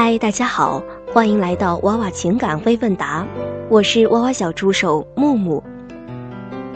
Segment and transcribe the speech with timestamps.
[0.00, 0.80] 嗨，大家好，
[1.12, 3.26] 欢迎来到娃娃情感微问答，
[3.68, 5.60] 我是娃娃小助手木木。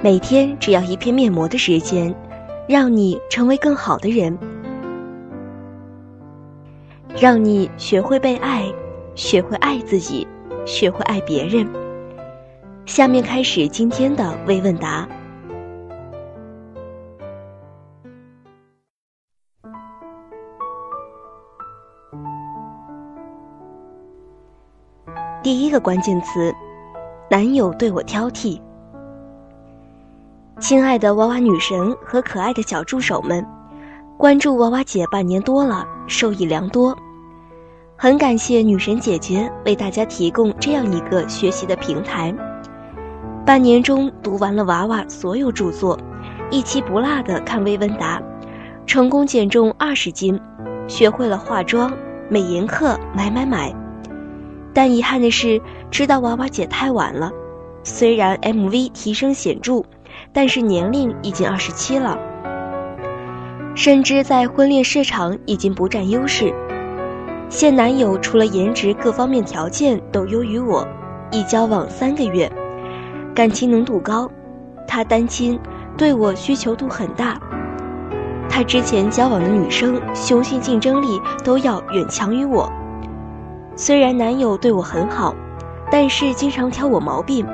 [0.03, 2.13] 每天只要一片面膜的时间，
[2.67, 4.37] 让你成为更好的人，
[7.17, 8.65] 让你学会被爱，
[9.15, 10.27] 学会爱自己，
[10.67, 11.65] 学会爱别人。
[12.87, 15.09] 下面开始今天的微问答。
[25.53, 26.51] 第一个关键词，
[27.29, 28.59] 男友对我挑剔。
[30.59, 33.47] 亲爱的娃娃女神和可爱的小助手们，
[34.17, 36.97] 关注娃娃姐半年多了，受益良多。
[37.99, 42.35] 很感谢女神姐姐为大家提供这样一个学习的平台。
[43.45, 45.99] 半年中读完了娃娃所有著作，
[46.51, 48.23] 一期不落的看微问答，
[48.87, 50.41] 成功减重二十斤，
[50.89, 51.93] 学会了化妆、
[52.31, 53.71] 美颜课，买买买。
[54.75, 57.31] 但遗憾的是，知道娃娃姐太晚了。
[57.85, 59.83] 虽然 MV 提升显著，
[60.33, 62.17] 但是年龄已经二十七了，
[63.75, 66.55] 甚至在婚恋市场已经不占优势。
[67.49, 70.87] 现男友除了颜值各方面条件都优于我，
[71.31, 72.51] 已交往三个月，
[73.35, 74.31] 感情浓度高。
[74.89, 75.59] 他单亲，
[75.97, 77.39] 对我需求度很大。
[78.49, 82.71] 他之前交往的女生雄性竞争力都要远强于我。
[83.75, 85.35] 虽然男友对我很好，
[85.91, 87.47] 但是经常挑我毛病，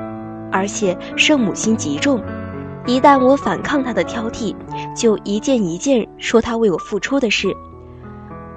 [0.51, 2.21] 而且圣母心极重。
[2.85, 4.55] 一旦我反抗他的挑剔，
[4.95, 7.55] 就一件一件说他为我付出的事。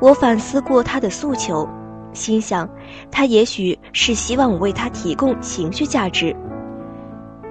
[0.00, 1.68] 我反思过他的诉求，
[2.12, 2.68] 心想，
[3.10, 6.34] 他也许是希望我为他提供情绪价值。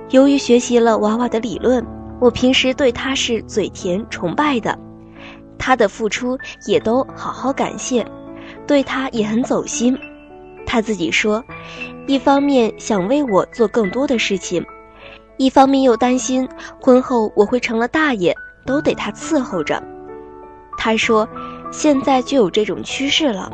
[0.09, 1.85] 由于学习了娃娃的理论，
[2.19, 4.77] 我平时对他是嘴甜崇拜的，
[5.57, 8.05] 他的付出也都好好感谢。
[8.67, 9.97] 对他也很走心，
[10.65, 11.43] 他自己说，
[12.07, 14.65] 一方面想为我做更多的事情，
[15.37, 16.47] 一方面又担心
[16.79, 18.33] 婚后我会成了大爷，
[18.65, 19.81] 都得他伺候着。
[20.77, 21.27] 他说，
[21.71, 23.51] 现在就有这种趋势了。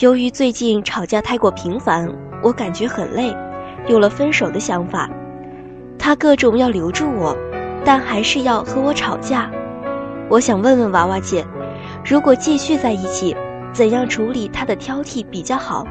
[0.00, 2.08] 由于最近吵架太过频繁，
[2.42, 3.34] 我感觉很累，
[3.88, 5.10] 有了分手的想法。
[5.98, 7.36] 他各种要留住我，
[7.84, 9.50] 但还是要和我吵架。
[10.30, 11.44] 我想问问娃娃姐，
[12.04, 13.36] 如果继续在一起？
[13.72, 15.84] 怎样处理他的挑剔比较好？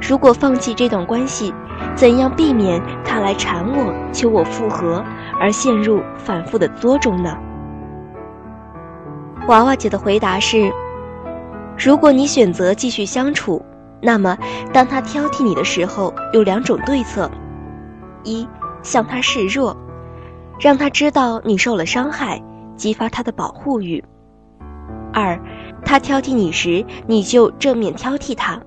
[0.00, 1.54] 如果放弃这段关系，
[1.94, 5.04] 怎样避免他来缠我、求我复合，
[5.38, 7.36] 而陷入反复的作中呢？
[9.48, 10.72] 娃娃姐的回答是：
[11.78, 13.64] 如果你选择继续相处，
[14.00, 14.36] 那么
[14.72, 17.30] 当他挑剔你的时候，有两种对策：
[18.24, 18.46] 一，
[18.82, 19.76] 向他示弱，
[20.58, 22.42] 让他知道你受了伤害，
[22.76, 24.02] 激发他的保护欲；
[25.12, 25.40] 二。
[25.84, 28.60] 他挑剔你时，你就正面挑剔他。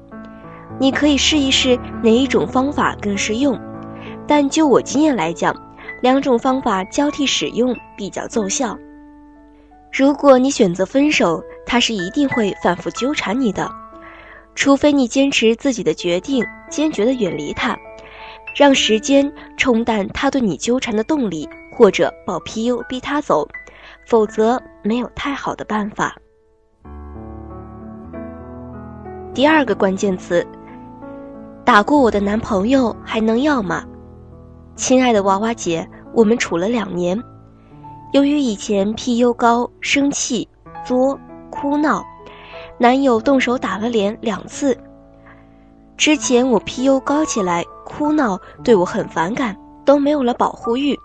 [0.79, 3.59] 你可以试一试哪一种方法更适用，
[4.27, 5.55] 但就我经验来讲，
[6.01, 8.77] 两种方法交替使用比较奏效。
[9.91, 13.71] 如果你选择分手，他是一定会反复纠缠你的，
[14.53, 17.77] 除非你坚持自己的决定，坚决的远离他，
[18.53, 23.47] 让时间冲淡他对你纠缠的动力，或者报 PU 逼他走，
[24.05, 26.17] 否则没有太好的办法。
[29.35, 30.47] 第二个关键词，
[31.65, 33.83] 打过我的男朋友还能要吗？
[34.77, 37.21] 亲爱的娃娃姐，我们处了两年，
[38.13, 40.47] 由于以前 PU 高、生气、
[40.85, 41.19] 作、
[41.49, 42.01] 哭闹，
[42.77, 44.77] 男友动手打了脸两次。
[45.97, 49.53] 之前我 PU 高起来哭闹，对我很反感，
[49.83, 50.97] 都没有了保护欲。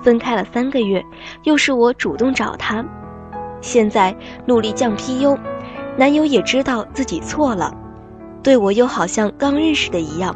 [0.00, 1.04] 分开了三个月，
[1.42, 2.86] 又是我主动找他，
[3.60, 5.36] 现在努力降 PU。
[5.96, 7.72] 男友也知道自己错了，
[8.42, 10.34] 对我又好像刚认识的一样，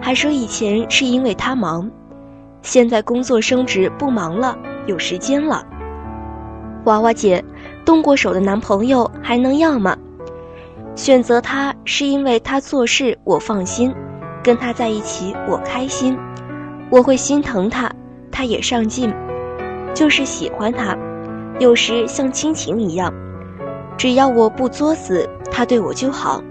[0.00, 1.90] 还说以前是因为他忙，
[2.62, 4.56] 现在工作升职不忙了，
[4.86, 5.64] 有时间了。
[6.84, 7.44] 娃娃姐，
[7.84, 9.96] 动过手的男朋友还能要吗？
[10.94, 13.92] 选择他是因为他做事我放心，
[14.42, 16.16] 跟他在一起我开心，
[16.90, 17.90] 我会心疼他，
[18.30, 19.12] 他也上进，
[19.92, 20.96] 就是喜欢他，
[21.58, 23.12] 有时像亲情一样。
[23.96, 26.42] 只要我不作死，他对我就好。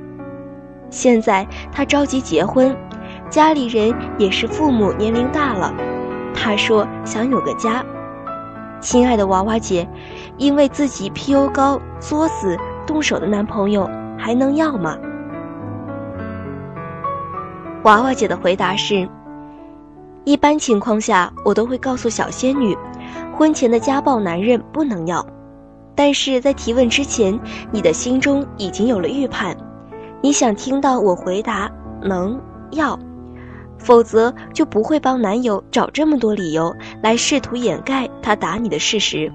[0.90, 2.76] 现在他着急结婚，
[3.30, 5.74] 家里人也是父母年龄大了，
[6.34, 7.84] 他说想有个家。
[8.80, 9.88] 亲爱的娃娃姐，
[10.38, 14.98] 因为自己 PU 高作死动手的男朋友还能要吗？
[17.84, 19.08] 娃娃姐的回答是：
[20.24, 22.78] 一般情况下，我都会告诉小仙女，
[23.36, 25.26] 婚前的家暴男人不能要。
[25.96, 27.40] 但是在提问之前，
[27.72, 29.56] 你的心中已经有了预判，
[30.22, 31.72] 你想听到我回答
[32.02, 32.40] 能
[32.72, 33.00] 要，
[33.78, 39.32] 否则就不会帮男友找这么多理由来试图掩盖他打你的事实。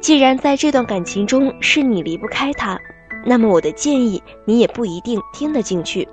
[0.00, 2.76] 既然在这段感情中是你离不开他，
[3.24, 6.08] 那么我的建议你也不一定听得进去。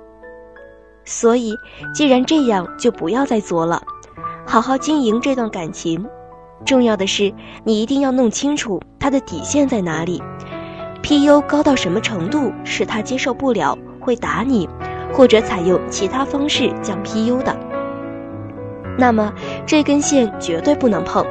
[1.04, 1.56] 所以，
[1.92, 3.82] 既然这样，就不要再作了，
[4.46, 6.06] 好好经营这段感情。
[6.64, 7.32] 重要的是，
[7.64, 10.22] 你一定要弄清楚他的底线在哪里
[11.02, 14.68] ，PU 高到什么程度是他接受不了，会打你，
[15.12, 17.56] 或者采用其他方式降 PU 的。
[18.98, 19.32] 那么
[19.66, 21.24] 这根线绝对不能碰。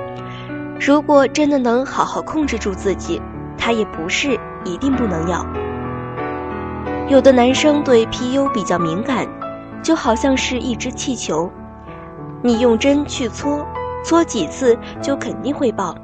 [0.79, 3.21] 如果真的能好好控制住自己，
[3.57, 5.45] 他也不是一定不能要。
[7.07, 9.27] 有的男生对 PU 比较敏感，
[9.83, 11.49] 就好像是一只气球，
[12.41, 13.65] 你用针去搓。
[14.03, 15.95] 搓几次就肯定会爆，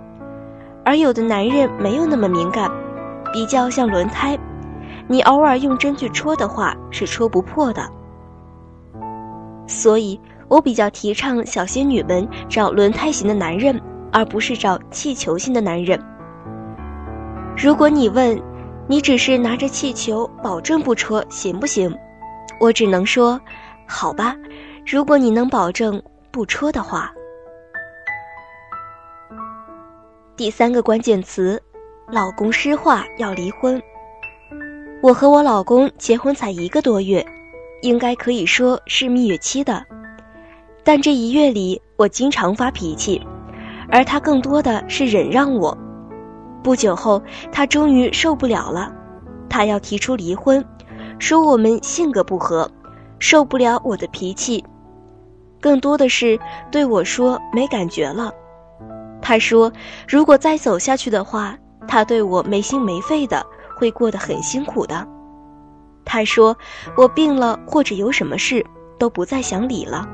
[0.84, 2.70] 而有的男人没有那么敏感，
[3.34, 4.38] 比较像轮胎，
[5.08, 7.82] 你偶尔用针去戳的话是戳不破的。
[9.68, 13.82] 所以我比较提倡小仙女们找轮胎型的男人，
[14.12, 16.00] 而不是找气球型的男人。
[17.58, 18.40] 如果你问，
[18.88, 21.92] 你只是拿着气球保证不戳行不行？
[22.60, 23.40] 我只能说，
[23.88, 24.36] 好吧，
[24.86, 26.00] 如果你能保证
[26.30, 27.12] 不戳的话。
[30.38, 31.62] 第三个关键词，
[32.12, 33.82] 老公失话要离婚。
[35.02, 37.26] 我和我老公结婚才一个多月，
[37.82, 39.86] 应该可以说是蜜月期的。
[40.84, 43.26] 但这一月里，我经常发脾气，
[43.90, 45.78] 而他更多的是忍让我。
[46.62, 48.94] 不久后，他终于受不了了，
[49.50, 50.62] 他要提出离婚，
[51.18, 52.70] 说我们性格不合，
[53.20, 54.62] 受不了我的脾气，
[55.62, 56.38] 更多的是
[56.70, 58.34] 对我说没感觉了。
[59.28, 59.74] 他说
[60.08, 61.58] ：“如果再走下去的话，
[61.88, 63.44] 他对我没心没肺的，
[63.76, 65.04] 会过得很辛苦的。”
[66.06, 66.56] 他说
[66.96, 68.64] ：“我病了或者有什么事，
[69.00, 70.08] 都不再想理了。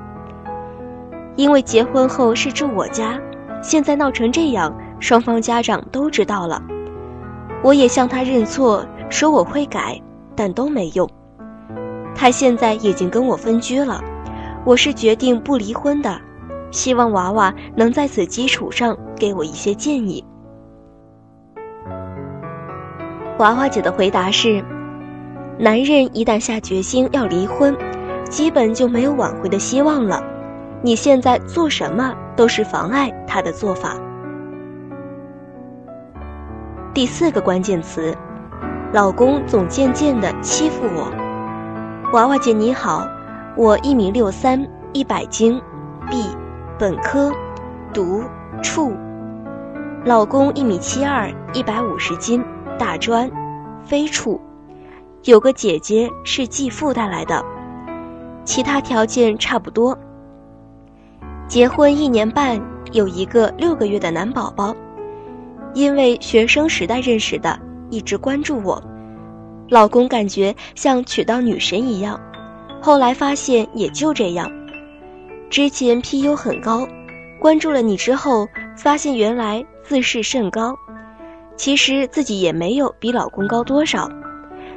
[1.35, 3.19] 因为结婚后是住我家，
[3.61, 6.63] 现在闹成这样，双方家长都知道了。
[7.61, 10.01] 我也向他认错，说我会改，
[10.37, 11.05] 但都没用。
[12.15, 14.01] 他现在已经跟我分居了，
[14.63, 16.17] 我是决定不离婚的。”
[16.71, 20.23] 希望娃娃能在此基础上给我一些建议。
[23.37, 24.63] 娃娃姐的回答是：
[25.59, 27.75] 男人一旦下决心要离婚，
[28.29, 30.23] 基本就没有挽回的希望了。
[30.81, 33.95] 你现在做什么都是妨碍他的做法。
[36.93, 38.15] 第四个关键词：
[38.93, 41.11] 老公总渐渐的欺负我。
[42.13, 43.07] 娃娃姐你好，
[43.55, 45.61] 我一米六三，一百斤
[46.09, 46.40] ，B。
[46.81, 47.31] 本科，
[47.93, 48.23] 读
[48.63, 48.91] 处，
[50.03, 52.43] 老公一米七二，一百五十斤，
[52.79, 53.29] 大专，
[53.83, 54.41] 非处，
[55.25, 57.45] 有个姐姐是继父带来的，
[58.43, 59.95] 其他条件差不多。
[61.47, 62.59] 结婚一年半，
[62.93, 64.75] 有一个六个月的男宝宝，
[65.75, 67.59] 因为学生时代认识的，
[67.91, 68.81] 一直关注我，
[69.69, 72.19] 老公感觉像娶到女神一样，
[72.81, 74.51] 后来发现也就这样。
[75.51, 76.87] 之前 PU 很高，
[77.37, 80.73] 关注了你之后，发现原来自视甚高。
[81.57, 84.09] 其实自己也没有比老公高多少，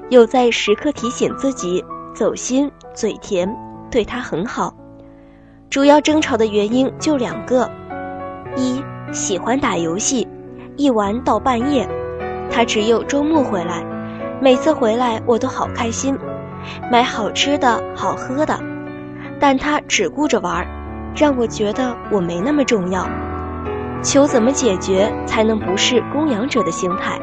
[0.08, 3.48] 有在时刻提醒自己走心、嘴甜，
[3.88, 4.74] 对他很好。
[5.70, 7.70] 主要争吵的原因就两个：
[8.56, 10.26] 一喜欢打游戏，
[10.76, 11.88] 一玩到半夜，
[12.50, 13.86] 他只有周末回来，
[14.42, 16.18] 每次回来我都好开心，
[16.90, 18.73] 买好吃的好喝的。
[19.46, 20.66] 但他只顾着玩，
[21.14, 23.06] 让我觉得我没那么重要。
[24.02, 27.20] 求怎么解决才能不是供养者的心态？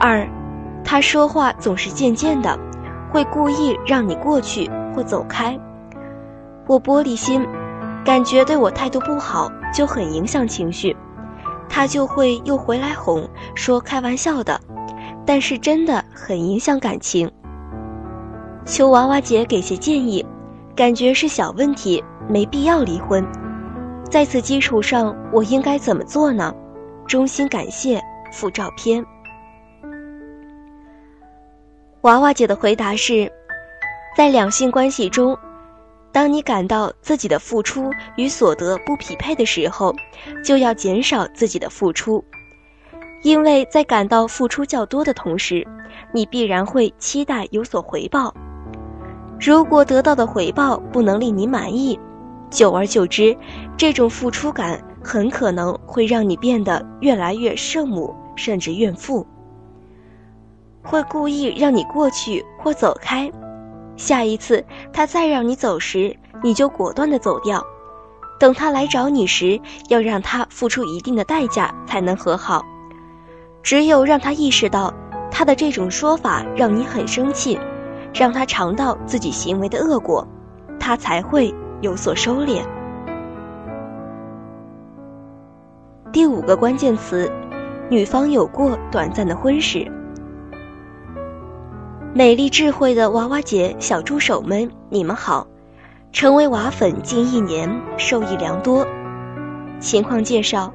[0.00, 0.26] 二，
[0.82, 2.58] 他说话总是渐渐的，
[3.12, 5.60] 会故意让你过去或走开。
[6.66, 7.46] 我玻璃心，
[8.02, 10.96] 感觉对我态度不好就很影响情绪，
[11.68, 14.58] 他就会又回来哄，说开玩笑的，
[15.26, 17.30] 但是真的很影响感情。
[18.64, 20.24] 求娃娃姐给些建议。
[20.76, 23.24] 感觉是小问题，没必要离婚。
[24.10, 26.52] 在此基础上，我应该怎么做呢？
[27.06, 28.00] 衷心感谢
[28.32, 29.04] 附照片。
[32.00, 33.30] 娃娃姐的回答是：
[34.16, 35.38] 在两性关系中，
[36.10, 39.94] 当你感到自己的付出与所得不匹配的时候，
[40.44, 42.22] 就要减少自己的付出，
[43.22, 45.64] 因为在感到付出较多的同时，
[46.12, 48.34] 你必然会期待有所回报。
[49.44, 52.00] 如果得到的回报不能令你满意，
[52.48, 53.36] 久而久之，
[53.76, 59.26] 这种付出感很可能会让你变得越来越圣母，甚至怨妇。
[60.82, 63.30] 会故意让你过去或走开，
[63.98, 67.62] 下一次他再让你走时，你就果断的走掉。
[68.40, 69.60] 等他来找你时，
[69.90, 72.64] 要让他付出一定的代价才能和好。
[73.62, 74.90] 只有让他意识到
[75.30, 77.60] 他的这种说法让你很生气，
[78.14, 80.26] 让他尝到自己行为的恶果，
[80.78, 82.62] 他才会有所收敛。
[86.12, 87.28] 第五个关键词，
[87.90, 89.90] 女方有过短暂的婚史。
[92.14, 95.48] 美丽智慧的娃娃姐小助手们，你们好！
[96.12, 98.86] 成为娃粉近一年，受益良多。
[99.80, 100.72] 情况介绍：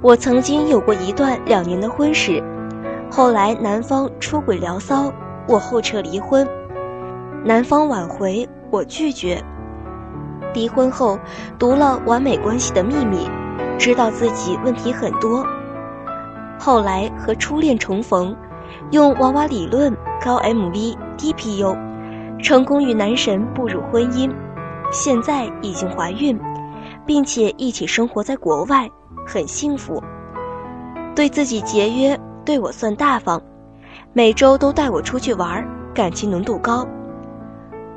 [0.00, 2.42] 我曾经有过一段两年的婚史，
[3.10, 5.12] 后来男方出轨聊骚，
[5.48, 6.46] 我后撤离婚，
[7.44, 9.42] 男方挽回，我拒绝。
[10.52, 11.18] 离婚后，
[11.58, 13.26] 读了《完美关系的秘密》。
[13.78, 15.46] 知道自己问题很多，
[16.58, 18.34] 后来和初恋重逢，
[18.90, 21.76] 用娃娃理论高 MV 低 PU，
[22.42, 24.30] 成功与男神步入婚姻，
[24.90, 26.40] 现在已经怀孕，
[27.04, 28.90] 并且一起生活在国外，
[29.26, 30.02] 很幸福。
[31.14, 33.40] 对自己节约，对我算大方，
[34.16, 36.88] 每周都带我出去玩，感情浓度高。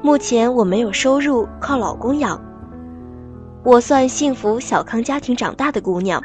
[0.01, 2.37] 目前我没有收入，靠老公养。
[3.63, 6.21] 我算幸福小康家庭长大的姑娘，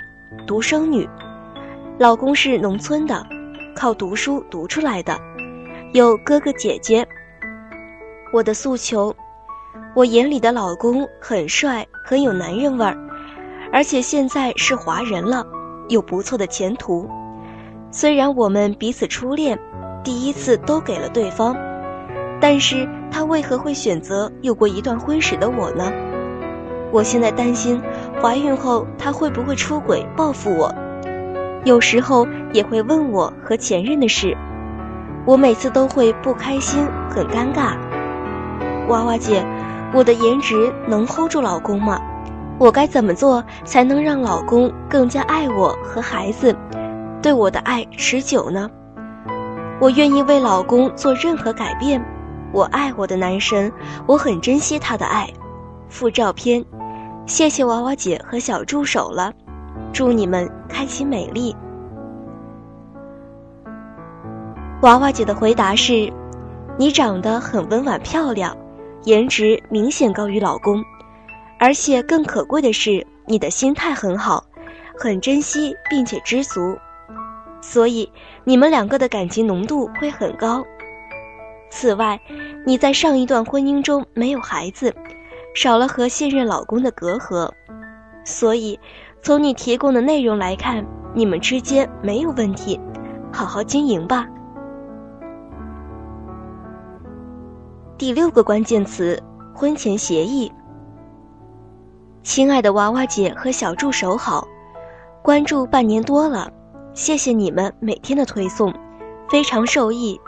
[0.49, 1.09] 独生女，
[1.97, 3.25] 老公是农村的，
[3.73, 5.17] 靠读书读出来的，
[5.93, 7.07] 有哥哥姐姐。
[8.33, 9.15] 我的诉求，
[9.95, 12.99] 我眼里的老公很帅，很有男人味儿，
[13.73, 15.47] 而且现在是华人了，
[15.89, 17.09] 有不错的前途。
[17.93, 19.57] 虽然我们彼此初恋，
[20.05, 21.57] 第一次都给了对方，
[22.39, 25.91] 但是他为何会选择有过一段婚史的我呢？
[26.93, 27.81] 我现在担心，
[28.23, 30.73] 怀孕后他会不会出轨报复我？
[31.65, 34.37] 有时候也会问我和前任的事，
[35.25, 37.75] 我每次都会不开心，很尴尬。
[38.89, 39.43] 娃娃姐，
[39.95, 41.99] 我的颜值能 hold 住老公吗？
[42.59, 46.55] 我该怎么做才能让老公更加爱我和孩子，
[47.23, 48.71] 对我的爱持久呢？
[49.81, 52.03] 我愿意为老公做任何改变，
[52.53, 53.73] 我爱我的男神，
[54.07, 55.29] 我很珍惜他的爱。
[55.89, 56.65] 附照片。
[57.27, 59.33] 谢谢娃娃姐和小助手了，
[59.95, 61.57] 祝你们开心美丽。
[64.83, 66.13] 娃娃姐的回答是：
[66.77, 68.55] 你长得很温婉漂亮，
[69.05, 70.85] 颜值明显高于老公，
[71.59, 74.45] 而且更可贵的是你的心态很好，
[74.99, 76.77] 很珍惜并且知足，
[77.67, 78.13] 所以
[78.45, 80.63] 你们两个的感情浓度会很高。
[81.71, 82.21] 此外，
[82.67, 84.95] 你在上一段婚姻中没有孩子。
[85.55, 87.49] 少了和现任老公的隔阂，
[88.25, 88.79] 所以
[89.23, 92.79] 从你提供的内容来看，你们之间没有问题，
[93.33, 94.27] 好好经营吧。
[97.97, 99.23] 第六个关键词：
[99.55, 100.53] 婚前协议。
[102.25, 104.49] 亲爱的娃娃姐和小助手好，
[105.23, 106.51] 关注半年多了，
[106.95, 108.73] 谢谢你们每天的推送，
[109.29, 110.21] 非常受益。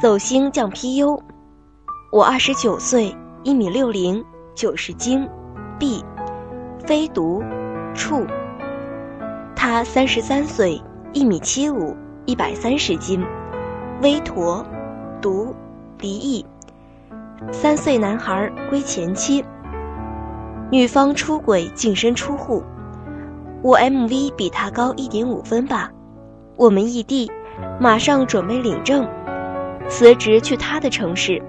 [0.00, 1.18] 走心降 PU，
[2.12, 4.22] 我二十九岁，一米六零。
[4.54, 5.28] 九十斤
[5.78, 6.02] ，B，
[6.86, 7.42] 非独，
[7.94, 8.26] 处。
[9.54, 13.22] 他三十三岁，一米七五，一百三十斤，
[14.00, 14.64] 微驼，
[15.20, 15.54] 独，
[15.98, 16.44] 离异。
[17.52, 19.44] 三岁男孩归前妻。
[20.70, 22.62] 女方出轨净身出户。
[23.66, 25.90] 我 MV 比他高一点五分吧。
[26.54, 27.28] 我们异地，
[27.80, 29.04] 马上准备领证，
[29.88, 31.42] 辞职去他的城市。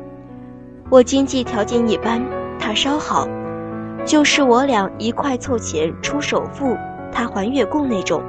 [0.89, 2.19] 我经济条件一般。
[2.59, 3.27] 他稍好，
[4.03, 6.75] 就是我俩一块凑钱出首付，
[7.12, 8.24] 他还月供那种。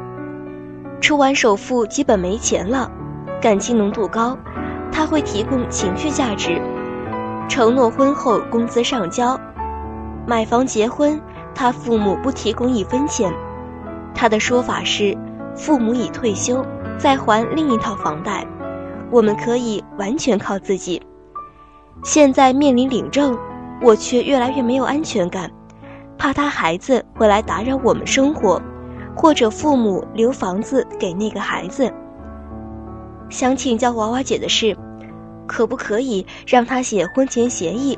[1.00, 2.90] 出完首付基本没钱了，
[3.40, 4.36] 感情浓度高，
[4.92, 6.60] 他会提供情绪价值，
[7.48, 9.40] 承诺婚后工资上交。
[10.26, 11.18] 买房结婚，
[11.54, 13.32] 他父母不提供一分钱，
[14.20, 15.16] 他的说法是
[15.54, 16.66] 父母已退休，
[16.98, 18.44] 再还另一套房贷，
[19.12, 21.00] 我们可以完全靠自己。
[22.02, 23.38] 现在面临领证。
[23.80, 25.48] 我却越来越没有安全感，
[26.18, 28.60] 怕他孩子会来打扰我们生活，
[29.14, 31.88] 或者父母留房子给那个孩子。
[33.30, 34.76] 想请教娃娃姐的是，
[35.46, 37.96] 可不可以让他写婚前协议，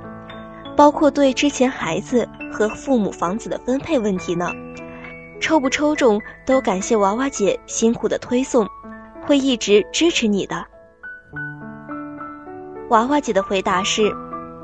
[0.76, 4.52] 包括对之前孩子和父母房子的分配问题呢？
[5.40, 8.66] 抽不抽中都感谢娃娃姐辛苦的推送，
[9.26, 10.64] 会一直支持你的。
[12.90, 14.14] 娃娃姐的回答是。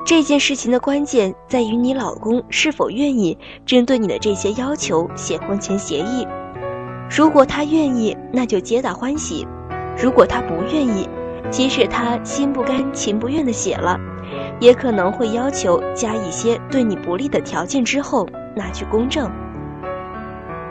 [0.05, 6.25] 这件事情的关键在于你老公是否愿意针对你的这些要求写婚前协议。
[7.09, 9.45] 如果他愿意，那就皆大欢喜；
[10.01, 11.09] 如果他不愿意，
[11.51, 13.99] 即使他心不甘情不愿的写了，
[14.61, 19.29] 也可能会要求加一些对你不利的条件之后拿去公证。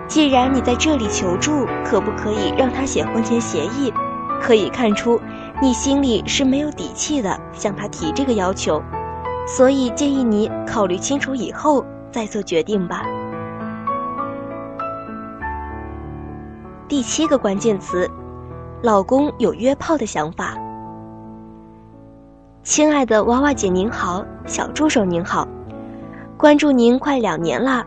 [0.09, 3.93] 既然你在这里求助，可不可以让他写婚前协议？
[4.41, 5.21] 可以看出，
[5.61, 8.83] 你心里是没有底气的，向他提这个要求。
[9.47, 13.03] 所以建议你考虑清楚以后再做决定吧。
[16.89, 18.09] 第七个关键词，
[18.83, 20.55] 老公有约炮的想法。
[22.63, 25.47] 亲爱的娃娃姐您好，小助手您好，
[26.37, 27.85] 关注您快两年了，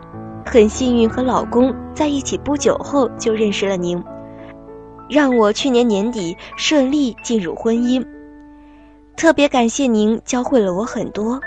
[0.52, 4.02] 很幸运和老公在一起不久后就认识了您，
[5.08, 8.04] 让我去年年底顺利进入婚姻，
[9.16, 11.40] 特别感谢您教会了我很多。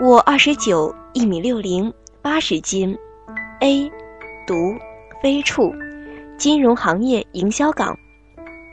[0.00, 2.98] 我二十九，一米六零，八十斤
[3.60, 3.88] ，A，
[4.48, 4.54] 读，
[5.22, 5.72] 非处，
[6.36, 7.96] 金融行业营销岗。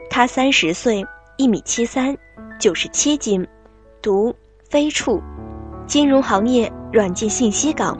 [0.09, 1.05] 他三十岁，
[1.37, 2.17] 一米七三，
[2.59, 3.47] 九十七斤，
[4.01, 4.33] 读，
[4.71, 5.21] 非处，
[5.85, 7.95] 金融行业软件信息岗。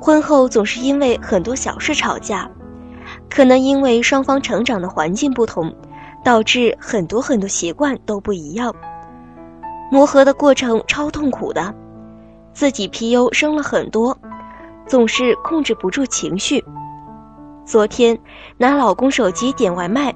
[0.00, 2.50] 婚后总是因为很多小事吵架，
[3.30, 5.74] 可能因为双方成长的环境不同，
[6.24, 8.74] 导致很多很多习惯都不一样，
[9.90, 11.74] 磨合的过程超痛苦的。
[12.52, 14.16] 自己 PU 生了很多，
[14.86, 16.64] 总是控制不住情绪。
[17.64, 18.18] 昨天
[18.56, 20.14] 拿老公手机点外卖，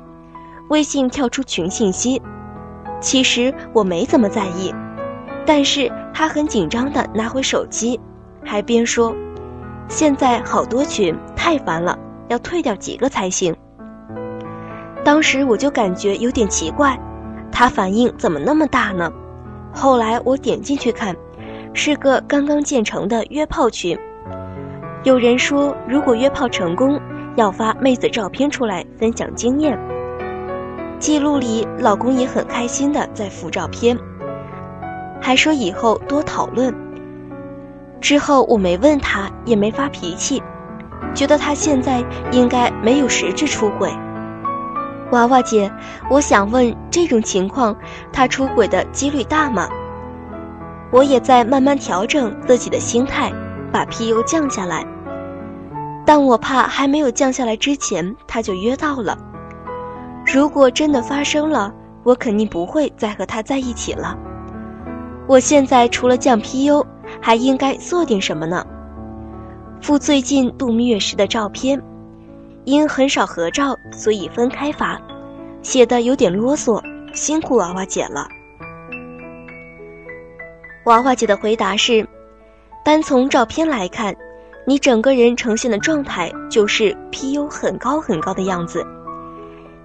[0.68, 2.22] 微信跳出群信息，
[3.00, 4.72] 其实我没怎么在意，
[5.44, 8.00] 但是他很紧张的拿回手机，
[8.44, 9.14] 还边说
[9.90, 13.54] ：“现在好多群，太烦了，要退掉几个才行。”
[15.04, 16.98] 当时我就感觉有点奇怪，
[17.52, 19.12] 他反应怎么那么大呢？
[19.74, 21.14] 后来我点进去看。
[21.72, 23.96] 是个刚刚建成的约炮群。
[25.04, 27.00] 有人说，如果约炮成功，
[27.36, 29.78] 要发妹子照片出来分享经验。
[30.98, 33.96] 记录里，老公也很开心的在附照片，
[35.20, 36.74] 还说以后多讨论。
[38.00, 40.42] 之后我没问他，也没发脾气，
[41.14, 43.92] 觉得他现在应该没有实质出轨。
[45.12, 45.70] 娃娃姐，
[46.08, 47.76] 我想问，这种情况
[48.12, 49.68] 他出轨的几率大吗？
[50.92, 53.32] 我也在慢慢调整自己的心态，
[53.72, 54.84] 把 PU 降下来。
[56.06, 59.16] 但我怕还没有降下来之前，他就约到了。
[60.26, 64.16] 如果真的发生了，我肯定不会再和他在一起了。
[65.30, 66.84] 我现在除了降 PU，
[67.22, 68.66] 还应该做点什么呢？
[69.80, 71.80] 附最近度蜜月时的照片，
[72.64, 75.00] 因很少合照，所以分开发，
[75.62, 76.82] 写的有点啰嗦，
[77.14, 78.26] 辛苦娃娃姐了。
[80.86, 82.04] 娃娃姐的回答是：
[82.84, 84.12] 单从照片来看，
[84.66, 88.84] 你整个人呈现的状态就是 PU 很高很高的样子。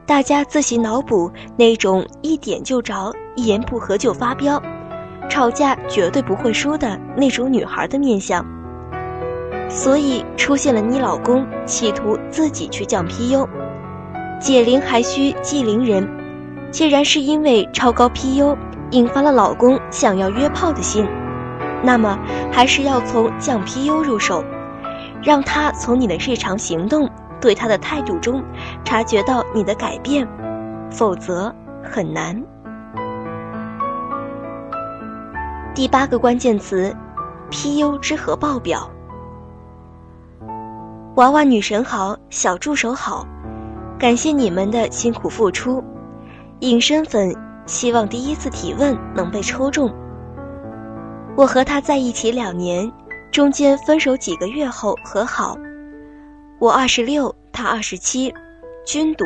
[0.07, 4.59] 大家自行脑补那种一点就着、一言不合就发飙、
[5.29, 8.45] 吵架绝对不会输的那种女孩的面相。
[9.69, 13.47] 所以出现了你老公企图自己去降 PU，
[14.39, 16.07] 解铃还需系铃人。
[16.71, 18.55] 既然是因为超高 PU。
[18.91, 21.05] 引发了老公想要约炮的心，
[21.83, 22.17] 那么
[22.51, 24.43] 还是要从降 PU 入手，
[25.23, 27.09] 让他从你的日常行动、
[27.41, 28.43] 对他的态度中
[28.85, 30.25] 察觉到你的改变，
[30.91, 32.41] 否则很难。
[35.75, 36.95] 第八个关键词
[37.51, 38.89] ：PU 之和爆表。
[41.17, 43.27] 娃娃女神好，小助手好，
[43.99, 45.83] 感谢你们的辛苦付出，
[46.61, 47.35] 隐身粉。
[47.65, 49.93] 希望第一次提问能被抽中。
[51.35, 52.89] 我和他在一起两年，
[53.29, 55.57] 中间分手几个月后和好。
[56.57, 58.33] 我二十六，他二十七，
[58.85, 59.25] 均独，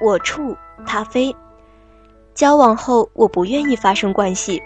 [0.00, 1.36] 我处，他非。
[2.34, 4.62] 交往后我不愿意发生关系。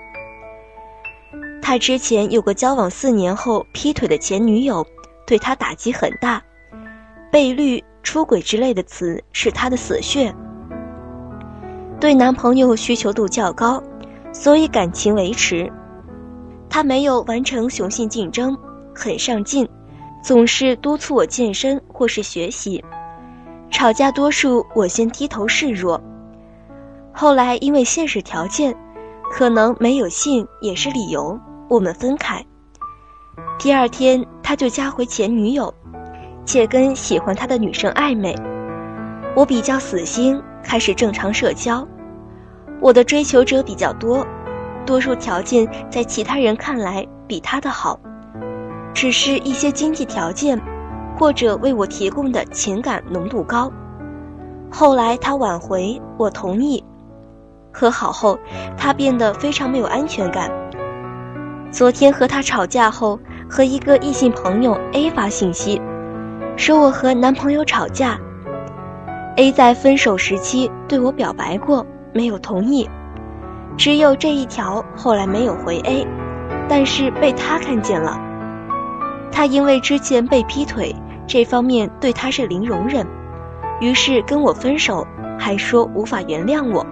[1.62, 4.84] 他之前有个交往四年后劈腿的前女友，
[5.26, 6.42] 对他打击很大，
[7.30, 10.34] 被绿、出轨之类的词是他的死穴。
[12.00, 13.82] 对男朋友需求度较高，
[14.32, 15.70] 所以感情维持。
[16.68, 18.56] 他没有完成雄性竞争，
[18.94, 19.68] 很上进，
[20.22, 22.82] 总是督促我健身或是学习。
[23.70, 26.00] 吵架多数我先低头示弱。
[27.12, 28.74] 后来因为现实条件，
[29.30, 31.38] 可能没有性也是理由，
[31.70, 32.44] 我们分开。
[33.56, 35.72] 第二天他就加回前女友，
[36.44, 38.36] 且跟喜欢他的女生暧昧。
[39.36, 40.42] 我比较死心。
[40.62, 41.88] 开始正常社交，
[42.82, 44.24] 我的追求者比较多，
[44.84, 47.98] 多数条件在其他人看来比他的好，
[48.92, 50.60] 只是一些经济条件，
[51.18, 53.72] 或者为我提供的情感浓度高。
[54.70, 56.84] 后来他挽回，我同意，
[57.72, 58.38] 和好后，
[58.76, 60.50] 他变得非常没有安全感。
[61.70, 65.80] 昨天和他吵架后，和一个异性朋友 A 发信息，
[66.56, 68.18] 说我和男朋友吵架。
[69.36, 72.90] A 在分手时期对我表白过，没有同意，
[73.76, 76.04] 只有这一条，后来没有回 A，
[76.68, 78.18] 但是被他看见了。
[79.30, 80.94] 他因为之前被劈腿，
[81.28, 83.06] 这方面对他是零容忍，
[83.80, 85.06] 于是跟我分手，
[85.38, 86.84] 还说无法原谅我。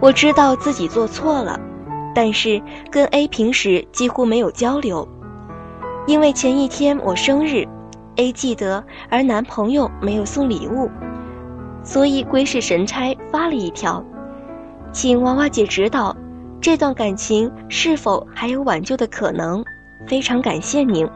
[0.00, 1.60] 我知道自己做错了，
[2.14, 5.06] 但是跟 A 平时几乎没有交流，
[6.06, 7.66] 因为前一天我生日
[8.16, 10.90] ，A 记得，而男朋友没有送礼物。
[11.82, 14.04] 所以鬼使神差发了一条，
[14.92, 16.14] 请娃娃姐指导，
[16.60, 19.64] 这段感情是否还有挽救的可能？
[20.06, 21.08] 非常感谢您。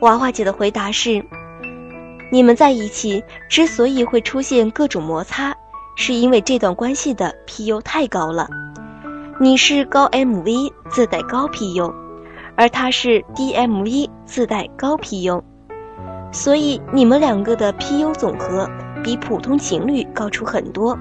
[0.00, 1.24] 娃娃姐的回答是：
[2.30, 5.54] 你们在一起之所以会出现各种摩擦，
[5.96, 8.46] 是因为这段关系的 PU 太高了。
[9.40, 11.92] 你是高 MV 自带高 PU，
[12.54, 15.42] 而他是低 MV 自带高 PU。
[16.32, 18.68] 所以你们两个的 PU 总和
[19.02, 20.98] 比普通情侣高出很多，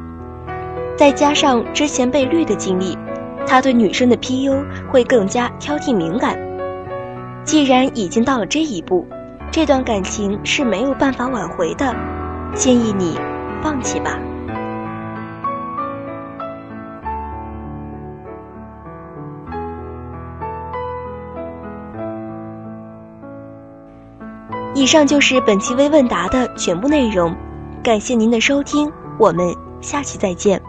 [0.97, 2.97] 再加上之前被绿的经历，
[3.45, 6.39] 他对女生的 PU 会更加挑剔敏感。
[7.43, 9.05] 既然已经到了这一步，
[9.51, 11.93] 这段感情是没有办法挽回的，
[12.53, 13.19] 建议你
[13.61, 14.17] 放弃吧。
[24.85, 27.35] 以上就是本期微问答的全部内容，
[27.81, 30.61] 感谢您的收听，我们下期再见。